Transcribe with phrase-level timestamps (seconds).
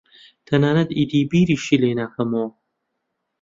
[0.47, 2.49] تەنانەت ئیدی بیریشی لێ ناکەمەوە.